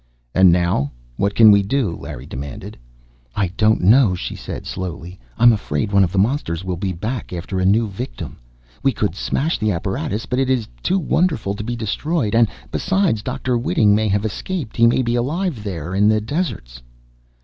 [0.33, 2.75] "And now, what can we do?" Larry demanded.
[3.35, 5.19] "I don't know," she said slowly.
[5.37, 8.37] "I'm afraid one of the monsters will be back after a new victim.
[8.81, 12.33] We could smash the apparatus, but it is too wonderful to be destroyed.
[12.33, 13.59] And besides, Dr.
[13.59, 14.75] Whiting may have escaped.
[14.75, 16.81] He may be alive there, in the deserts!"